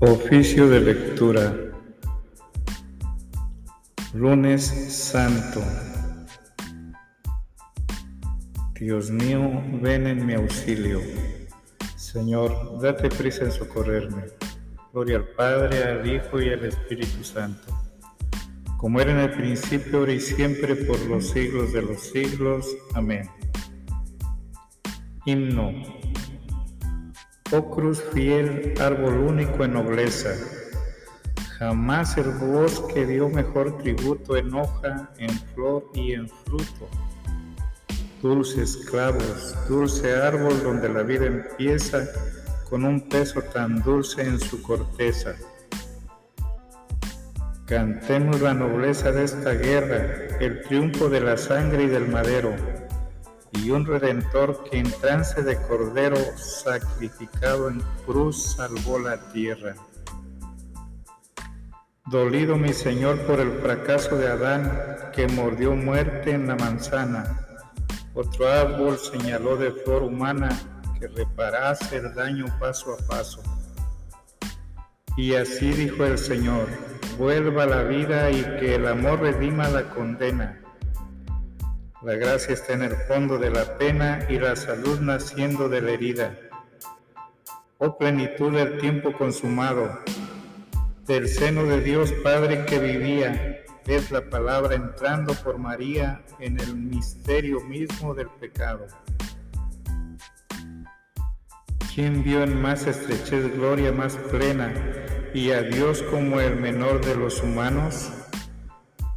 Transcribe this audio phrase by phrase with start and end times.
[0.00, 1.56] Oficio de lectura.
[4.12, 5.62] Lunes Santo.
[8.74, 11.00] Dios mío, ven en mi auxilio.
[11.96, 14.24] Señor, date prisa en socorrerme.
[14.92, 17.72] Gloria al Padre, al Hijo y al Espíritu Santo.
[18.76, 22.66] Como era en el principio, ahora y siempre, por los siglos de los siglos.
[22.94, 23.30] Amén.
[25.24, 25.72] Himno.
[27.52, 30.30] Oh cruz fiel, árbol único en nobleza,
[31.58, 36.88] jamás el bosque dio mejor tributo en hoja, en flor y en fruto.
[38.22, 42.08] Dulces clavos, dulce árbol donde la vida empieza
[42.70, 45.34] con un peso tan dulce en su corteza.
[47.66, 52.56] Cantemos la nobleza de esta guerra, el triunfo de la sangre y del madero
[53.62, 59.74] y un redentor que en trance de cordero sacrificado en cruz salvó la tierra.
[62.06, 67.40] Dolido mi Señor por el fracaso de Adán que mordió muerte en la manzana,
[68.14, 70.48] otro árbol señaló de flor humana
[70.98, 73.42] que reparase el daño paso a paso.
[75.16, 76.66] Y así dijo el Señor,
[77.18, 80.63] vuelva la vida y que el amor redima la condena
[82.04, 85.92] la gracia está en el fondo de la pena y la salud naciendo de la
[85.92, 86.38] herida.
[87.78, 90.00] Oh plenitud del tiempo consumado,
[91.06, 96.76] del seno de Dios Padre que vivía, es la palabra entrando por María en el
[96.76, 98.86] misterio mismo del pecado.
[101.94, 104.74] ¿Quién vio en más estrechez gloria más plena
[105.32, 108.10] y a Dios como el menor de los humanos?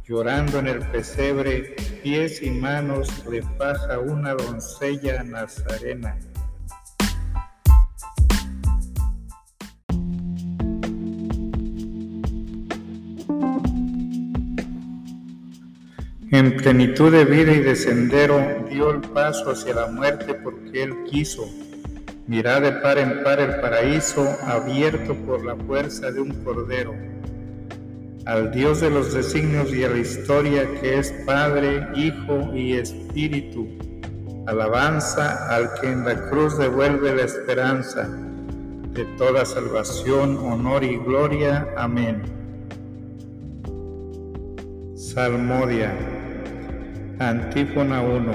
[0.08, 6.16] Llorando en el pesebre, pies y manos le faja una doncella nazarena.
[16.30, 20.94] En plenitud de vida y de sendero dio el paso hacia la muerte porque él
[21.10, 21.44] quiso.
[22.26, 26.94] Mirá de par en par el paraíso abierto por la fuerza de un cordero
[28.28, 33.66] al Dios de los designios y a la historia que es Padre, Hijo y Espíritu.
[34.46, 38.06] Alabanza al que en la cruz devuelve la esperanza
[38.92, 41.68] de toda salvación, honor y gloria.
[41.78, 42.20] Amén.
[44.94, 45.94] Salmodia.
[47.20, 48.32] Antífona 1.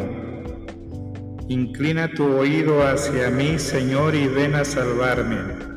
[1.49, 5.72] Inclina tu oído hacia mí, Señor, y ven a salvarme.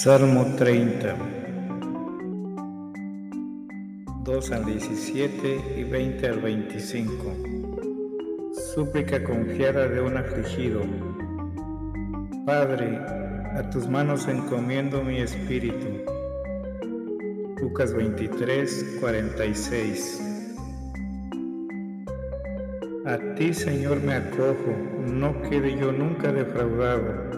[0.00, 1.16] Salmo 30,
[4.22, 7.34] 2 al 17 y 20 al 25.
[8.76, 10.82] Súplica confiada de un afligido.
[12.46, 12.96] Padre,
[13.56, 15.88] a tus manos encomiendo mi espíritu.
[17.60, 20.22] Lucas 23, 46.
[23.04, 24.76] A ti, Señor, me acojo,
[25.08, 27.37] no quede yo nunca defraudado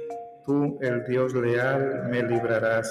[0.45, 2.89] Tú, el Dios leal, me librarás.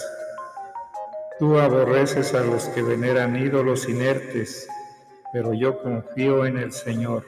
[1.41, 4.69] Tú aborreces a los que veneran ídolos inertes,
[5.33, 7.25] pero yo confío en el Señor.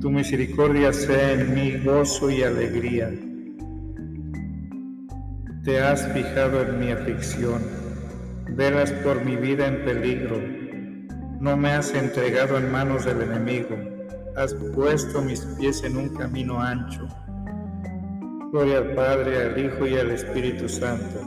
[0.00, 3.12] Tu misericordia sea en mí gozo y alegría.
[5.64, 7.62] Te has fijado en mi aflicción,
[8.48, 10.36] velas por mi vida en peligro.
[11.38, 13.76] No me has entregado en manos del enemigo,
[14.34, 17.06] has puesto mis pies en un camino ancho
[18.52, 21.20] Gloria al Padre, al Hijo y al Espíritu Santo,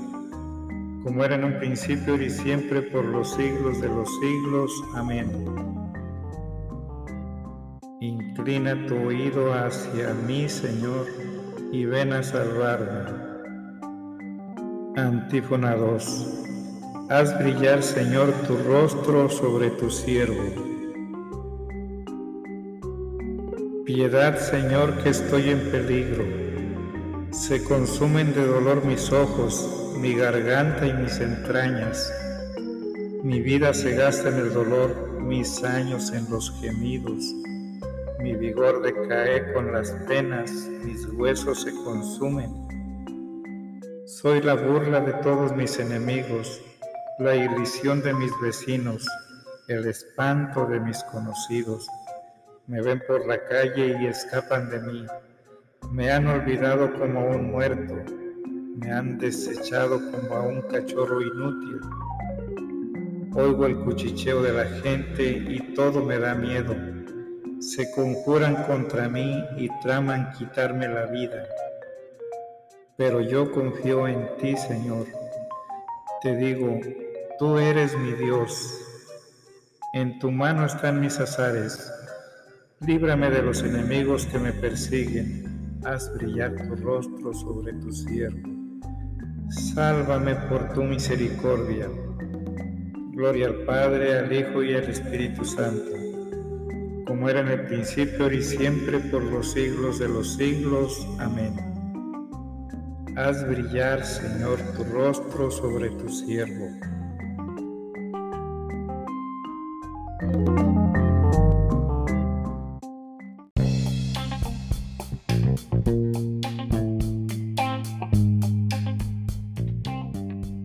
[1.04, 4.84] como era en un principio y siempre por los siglos de los siglos.
[4.94, 5.32] Amén.
[8.02, 11.08] Inclina tu oído hacia mí, Señor,
[11.72, 13.10] y ven a salvarme.
[14.98, 16.44] Antífona 2.
[17.10, 20.44] Haz brillar, Señor, tu rostro sobre tu siervo.
[23.86, 26.43] Piedad, Señor, que estoy en peligro
[27.54, 32.12] se consumen de dolor mis ojos, mi garganta y mis entrañas.
[33.22, 37.24] Mi vida se gasta en el dolor, mis años en los gemidos.
[38.18, 40.50] Mi vigor decae con las penas,
[40.84, 42.50] mis huesos se consumen.
[44.08, 46.60] Soy la burla de todos mis enemigos,
[47.20, 49.08] la irrisión de mis vecinos,
[49.68, 51.88] el espanto de mis conocidos.
[52.66, 55.06] Me ven por la calle y escapan de mí.
[55.94, 57.94] Me han olvidado como un muerto,
[58.78, 61.82] me han desechado como a un cachorro inútil.
[63.36, 66.76] Oigo el cuchicheo de la gente y todo me da miedo.
[67.60, 71.46] Se conjuran contra mí y traman quitarme la vida.
[72.98, 75.06] Pero yo confío en ti, Señor.
[76.24, 76.80] Te digo,
[77.38, 78.82] tú eres mi Dios.
[79.94, 81.94] En tu mano están mis azares.
[82.80, 85.53] Líbrame de los enemigos que me persiguen
[85.86, 88.50] haz brillar tu rostro sobre tu siervo.
[89.50, 91.90] Sálvame por tu misericordia.
[93.12, 95.92] Gloria al Padre, al Hijo y al Espíritu Santo,
[97.06, 101.08] como era en el principio y siempre por los siglos de los siglos.
[101.20, 101.54] Amén.
[103.16, 106.70] Haz brillar, Señor, tu rostro sobre tu siervo.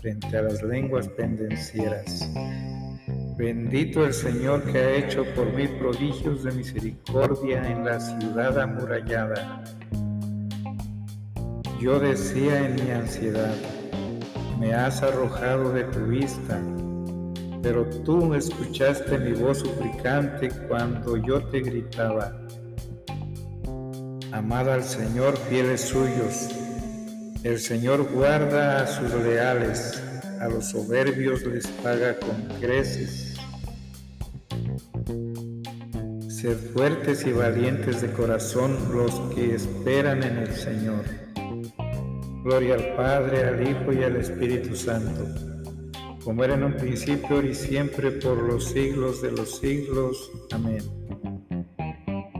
[0.00, 2.28] frente a las lenguas pendencieras.
[3.36, 9.62] Bendito el Señor que ha hecho por mí prodigios de misericordia en la ciudad amurallada.
[11.80, 13.54] Yo decía en mi ansiedad,
[14.58, 16.60] me has arrojado de tu vista,
[17.62, 22.36] pero tú escuchaste mi voz suplicante cuando yo te gritaba.
[24.32, 26.48] Amad al Señor, fieles suyos,
[27.44, 30.02] el Señor guarda a sus leales,
[30.40, 33.36] a los soberbios les paga con creces.
[36.28, 41.04] Sed fuertes y valientes de corazón los que esperan en el Señor.
[42.44, 45.26] Gloria al Padre, al Hijo y al Espíritu Santo,
[46.24, 50.30] como era en un principio y siempre por los siglos de los siglos.
[50.52, 50.82] Amén.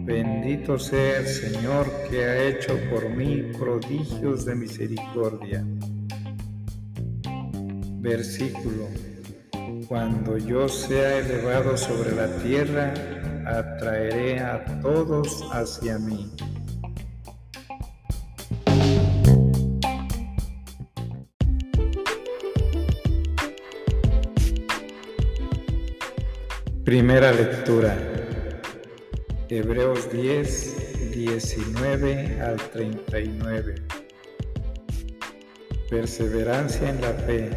[0.08, 5.62] Bendito sea el Señor que ha hecho por mí prodigios de misericordia.
[8.00, 8.88] Versículo.
[9.86, 12.94] Cuando yo sea elevado sobre la tierra,
[13.46, 16.32] atraeré a todos hacia mí.
[26.82, 28.17] Primera lectura.
[29.50, 33.76] Hebreos 10, 19 al 39.
[35.88, 37.48] Perseverancia en la fe,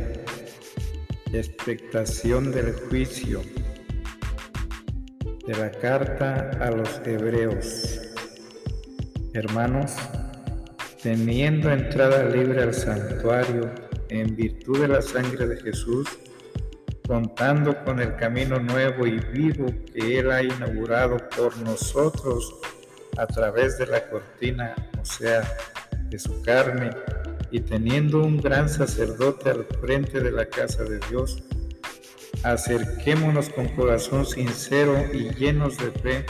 [1.34, 3.42] expectación del juicio
[5.46, 8.00] de la carta a los Hebreos.
[9.34, 9.92] Hermanos,
[11.04, 13.70] teniendo entrada libre al santuario
[14.08, 16.08] en virtud de la sangre de Jesús,
[17.08, 22.56] contando con el camino nuevo y vivo que Él ha inaugurado por nosotros
[23.18, 25.42] a través de la cortina, o sea,
[26.10, 26.92] de su carne,
[27.52, 31.44] y teniendo un gran sacerdote al frente de la casa de Dios,
[32.44, 36.26] acerquémonos con corazón sincero y llenos de fe,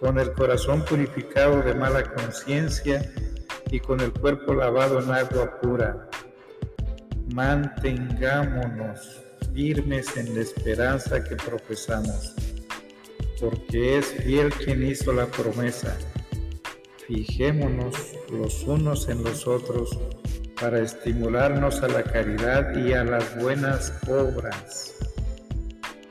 [0.00, 3.10] con el corazón purificado de mala conciencia
[3.70, 6.08] y con el cuerpo lavado en agua pura.
[7.34, 9.25] Mantengámonos
[9.56, 12.34] firmes en la esperanza que profesamos,
[13.40, 15.96] porque es fiel quien hizo la promesa.
[17.06, 17.96] Fijémonos
[18.30, 19.98] los unos en los otros
[20.60, 24.94] para estimularnos a la caridad y a las buenas obras.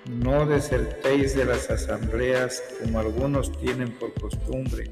[0.10, 4.92] No desertéis de las asambleas como algunos tienen por costumbre,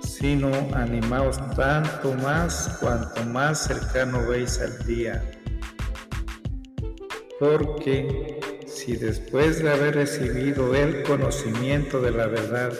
[0.00, 5.22] sino animaos tanto más cuanto más cercano veis al día
[7.38, 12.72] porque si después de haber recibido el conocimiento de la verdad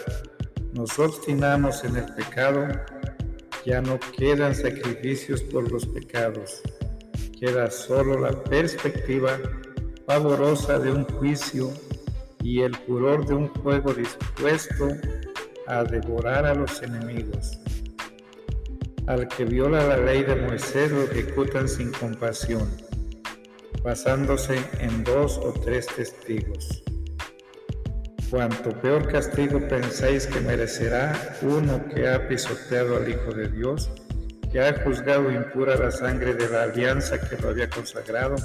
[0.73, 2.67] nos obstinamos en el pecado,
[3.65, 6.61] ya no quedan sacrificios por los pecados,
[7.39, 9.39] queda solo la perspectiva
[10.05, 11.71] pavorosa de un juicio
[12.43, 14.89] y el furor de un fuego dispuesto
[15.67, 17.59] a devorar a los enemigos.
[19.07, 22.69] Al que viola la ley de Moisés lo ejecutan sin compasión,
[23.83, 26.83] basándose en dos o tres testigos.
[28.29, 33.89] Cuanto peor castigo pensáis que merecerá uno que ha pisoteado al Hijo de Dios,
[34.51, 38.35] que ha juzgado impura la sangre de la alianza que lo había consagrado,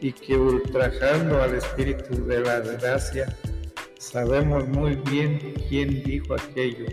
[0.00, 3.34] y que ultrajando al Espíritu de la gracia,
[3.98, 6.86] sabemos muy bien quién dijo aquello.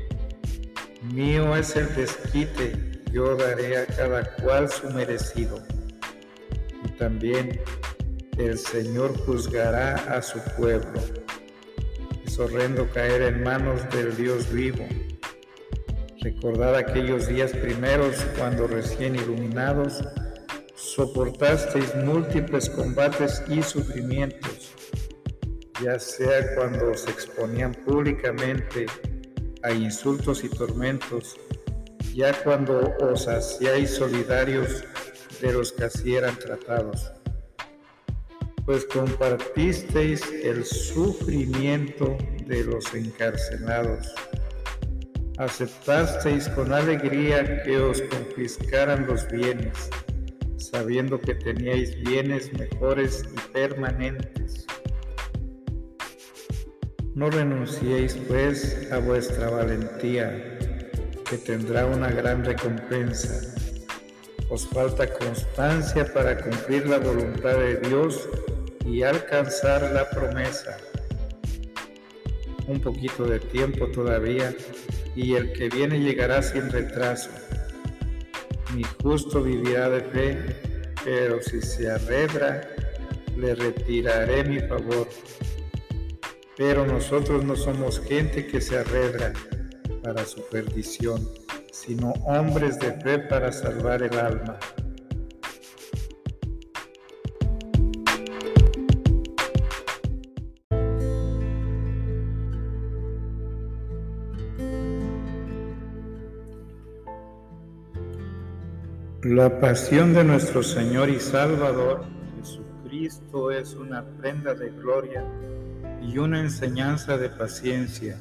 [1.14, 2.74] Mío es el desquite,
[3.12, 5.62] yo daré a cada cual su merecido.
[6.98, 7.60] También
[8.38, 11.02] el Señor juzgará a su pueblo.
[12.26, 14.86] Es horrendo caer en manos del Dios vivo.
[16.22, 20.04] Recordad aquellos días primeros cuando recién iluminados
[20.76, 24.74] soportasteis múltiples combates y sufrimientos,
[25.82, 28.86] ya sea cuando os exponían públicamente
[29.64, 31.38] a insultos y tormentos,
[32.14, 34.84] ya cuando os hacíais solidarios
[35.42, 37.12] de los que así eran tratados,
[38.66, 44.14] pues compartisteis el sufrimiento de los encarcelados.
[45.38, 49.90] Aceptasteis con alegría que os confiscaran los bienes
[50.76, 54.66] sabiendo que teníais bienes mejores y permanentes.
[57.14, 60.58] No renunciéis pues a vuestra valentía,
[61.30, 63.55] que tendrá una gran recompensa.
[64.50, 68.28] Os falta constancia para cumplir la voluntad de Dios
[68.86, 70.78] y alcanzar la promesa.
[72.68, 74.54] Un poquito de tiempo todavía
[75.16, 77.30] y el que viene llegará sin retraso
[78.76, 80.38] mi justo vivirá de fe,
[81.06, 82.62] pero si se arredra,
[83.38, 85.08] le retiraré mi favor.
[86.58, 89.32] Pero nosotros no somos gente que se arredra
[90.04, 91.26] para su perdición,
[91.76, 94.58] sino hombres de fe para salvar el alma.
[109.22, 112.06] La pasión de nuestro Señor y Salvador
[112.38, 115.26] Jesucristo es una prenda de gloria
[116.02, 118.18] y una enseñanza de paciencia,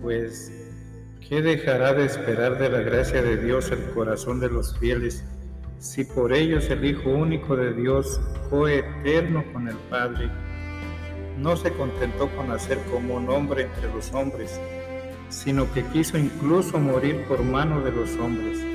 [0.00, 0.61] pues
[1.28, 5.24] ¿qué dejará de esperar de la gracia de Dios el corazón de los fieles
[5.78, 10.30] si por ellos el Hijo único de Dios, coeterno con el Padre,
[11.38, 14.60] no se contentó con hacer como un hombre entre los hombres,
[15.28, 18.72] sino que quiso incluso morir por mano de los hombres?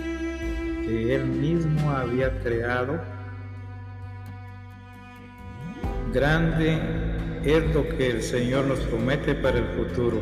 [0.87, 2.99] que Él mismo había creado.
[6.13, 6.79] Grande
[7.43, 10.17] es lo que el Señor nos promete para el futuro,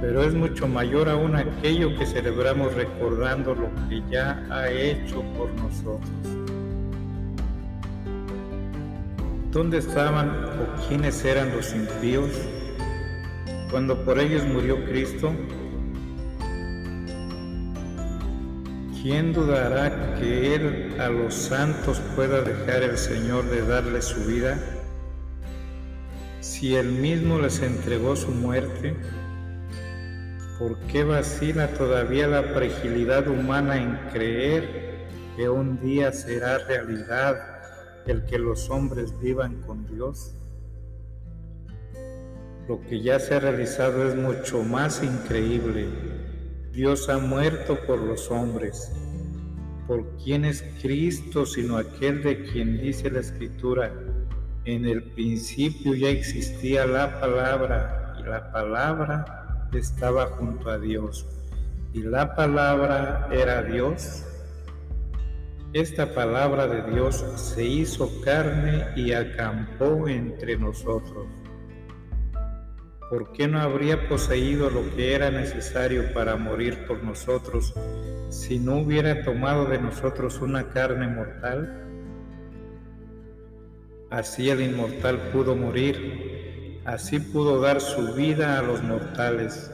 [0.00, 5.50] pero es mucho mayor aún aquello que celebramos recordando lo que ya ha hecho por
[5.54, 6.08] nosotros.
[9.50, 12.30] ¿Dónde estaban o quiénes eran los impíos
[13.70, 15.32] cuando por ellos murió Cristo?
[19.02, 24.58] ¿Quién dudará que Él a los santos pueda dejar el Señor de darle su vida?
[26.40, 28.96] Si Él mismo les entregó su muerte,
[30.58, 37.36] ¿por qué vacila todavía la fragilidad humana en creer que un día será realidad
[38.06, 40.34] el que los hombres vivan con Dios?
[42.68, 45.86] Lo que ya se ha realizado es mucho más increíble
[46.78, 48.92] Dios ha muerto por los hombres.
[49.88, 53.92] ¿Por quién es Cristo sino aquel de quien dice la Escritura?
[54.64, 61.26] En el principio ya existía la palabra y la palabra estaba junto a Dios
[61.92, 64.24] y la palabra era Dios.
[65.72, 71.26] Esta palabra de Dios se hizo carne y acampó entre nosotros.
[73.08, 77.74] ¿por qué no habría poseído lo que era necesario para morir por nosotros
[78.28, 81.84] si no hubiera tomado de nosotros una carne mortal?
[84.10, 86.27] Así el inmortal pudo morir,
[86.88, 89.70] así pudo dar su vida a los mortales,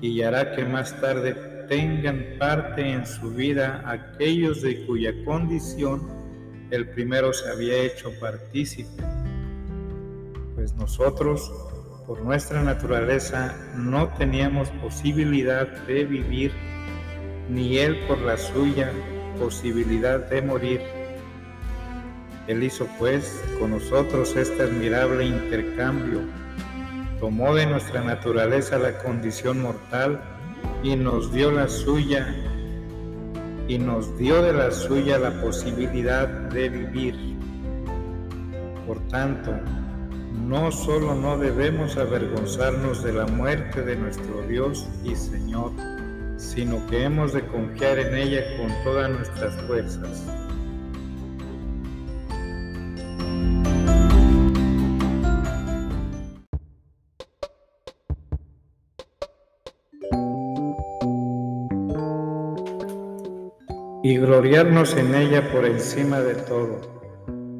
[0.00, 1.34] y hará que más tarde
[1.68, 6.02] tengan parte en su vida aquellos de cuya condición
[6.70, 9.02] el primero se había hecho partícipe.
[10.54, 11.52] Pues nosotros
[12.06, 16.52] por nuestra naturaleza no teníamos posibilidad de vivir,
[17.50, 18.92] ni Él por la suya
[19.40, 20.80] posibilidad de morir.
[22.46, 26.20] Él hizo pues con nosotros este admirable intercambio.
[27.18, 30.20] Tomó de nuestra naturaleza la condición mortal
[30.82, 32.34] y nos dio la suya
[33.68, 37.16] y nos dio de la suya la posibilidad de vivir.
[38.86, 39.52] Por tanto,
[40.46, 45.72] no solo no debemos avergonzarnos de la muerte de nuestro Dios y Señor,
[46.36, 50.45] sino que hemos de confiar en ella con todas nuestras fuerzas.
[64.26, 66.80] Gloriarnos en ella por encima de todo,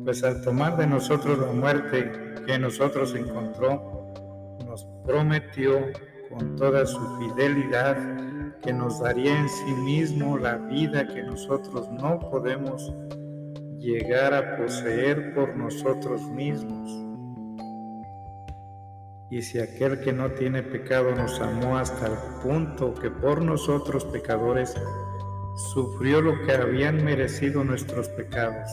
[0.05, 2.11] pues al tomar de nosotros la muerte
[2.45, 4.13] que nosotros encontró,
[4.67, 5.79] nos prometió
[6.29, 7.97] con toda su fidelidad
[8.63, 12.93] que nos daría en sí mismo la vida que nosotros no podemos
[13.79, 16.91] llegar a poseer por nosotros mismos.
[19.31, 24.05] Y si aquel que no tiene pecado nos amó hasta el punto que por nosotros
[24.07, 24.75] pecadores
[25.57, 28.71] sufrió lo que habían merecido nuestros pecados.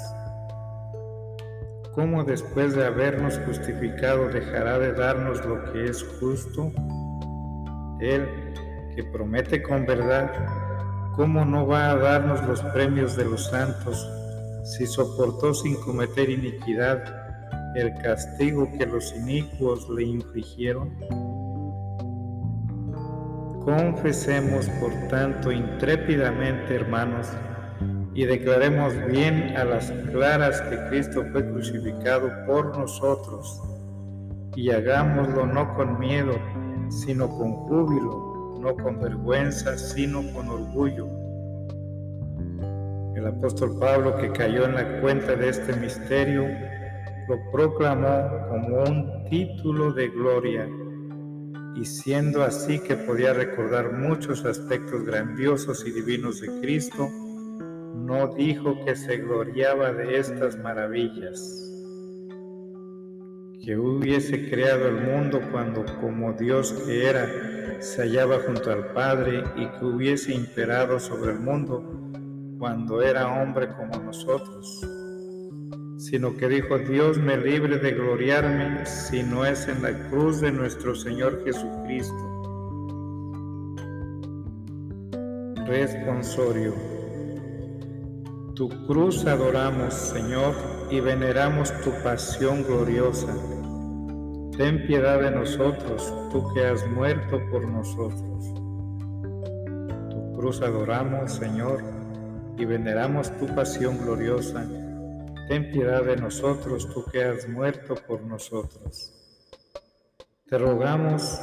[1.96, 6.72] ¿Cómo después de habernos justificado dejará de darnos lo que es justo?
[8.02, 8.28] Él,
[8.96, 10.32] que promete con verdad,
[11.16, 14.10] ¿cómo no va a darnos los premios de los santos
[14.63, 17.04] si soportó sin cometer iniquidad
[17.75, 20.92] el castigo que los inicuos le infligieron?
[23.65, 27.29] Confesemos, por tanto, intrépidamente, hermanos,
[28.13, 33.62] y declaremos bien a las claras que Cristo fue crucificado por nosotros,
[34.58, 36.34] y hagámoslo no con miedo,
[36.89, 41.08] sino con júbilo, no con vergüenza, sino con orgullo.
[43.15, 46.46] El apóstol Pablo, que cayó en la cuenta de este misterio,
[47.29, 50.68] lo proclamó como un título de gloria
[51.75, 57.09] y siendo así que podía recordar muchos aspectos grandiosos y divinos de Cristo,
[57.96, 61.40] no dijo que se gloriaba de estas maravillas,
[63.64, 67.27] que hubiese creado el mundo cuando como Dios que era
[67.79, 71.83] se hallaba junto al Padre y que hubiese imperado sobre el mundo
[72.59, 75.02] cuando era hombre como nosotros
[76.03, 80.51] sino que dijo, Dios me libre de gloriarme si no es en la cruz de
[80.51, 82.13] nuestro Señor Jesucristo.
[85.66, 86.74] Responsorio.
[88.53, 90.53] Tu cruz adoramos, Señor,
[90.92, 93.33] y veneramos tu pasión gloriosa.
[94.57, 98.53] Ten piedad de nosotros, tú que has muerto por nosotros.
[100.09, 101.81] Tu cruz adoramos, Señor,
[102.57, 104.68] y veneramos tu pasión gloriosa
[105.48, 109.12] ten piedad de nosotros, tú que has muerto por nosotros.
[110.48, 111.42] Te rogamos,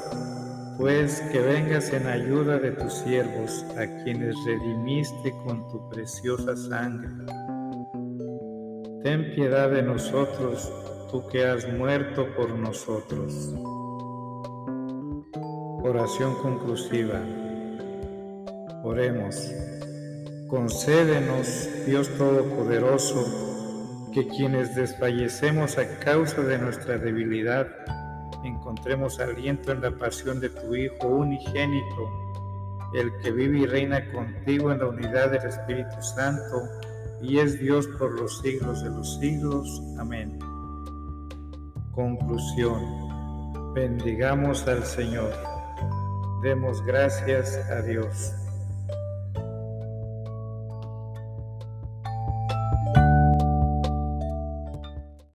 [0.79, 7.09] pues, que vengas en ayuda de tus siervos, a quienes redimiste con tu preciosa sangre.
[9.03, 10.73] Ten piedad de nosotros,
[11.11, 13.55] tú que has muerto por nosotros.
[15.83, 17.21] Oración conclusiva.
[18.85, 19.51] Oremos.
[20.49, 23.50] Concédenos, Dios Todopoderoso,
[24.13, 27.69] que quienes desfallecemos a causa de nuestra debilidad,
[28.45, 32.11] encontremos aliento en la pasión de tu Hijo unigénito,
[32.95, 36.69] el que vive y reina contigo en la unidad del Espíritu Santo,
[37.23, 39.83] y es Dios por los siglos de los siglos.
[39.99, 40.39] Amén.
[41.93, 43.11] Conclusión.
[43.75, 45.33] Bendigamos al Señor.
[46.43, 48.33] Demos gracias a Dios.